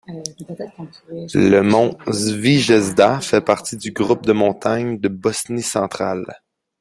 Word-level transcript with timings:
Le 1.35 1.59
mont 1.59 1.95
Zvijezda 2.09 3.19
fait 3.21 3.39
partie 3.41 3.77
du 3.77 3.91
groupe 3.91 4.25
de 4.25 4.33
montagnes 4.33 4.97
de 4.99 5.07
Bosnie 5.07 5.61
centrale. 5.61 6.41